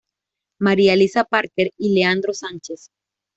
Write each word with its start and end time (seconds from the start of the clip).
María 0.59 0.93
Elisa 0.95 1.23
Parker 1.25 1.69
y 1.77 1.93
Leandro 1.93 2.33
Sánchez. 2.33 2.89